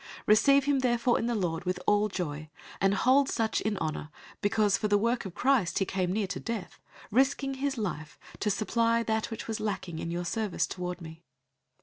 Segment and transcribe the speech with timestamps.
[0.01, 2.49] 002:029 Receive him therefore in the Lord with all joy,
[2.81, 6.25] and hold such in honor, 002:030 because for the work of Christ he came near
[6.25, 6.79] to death,
[7.11, 11.21] risking his life to supply that which was lacking in your service toward me.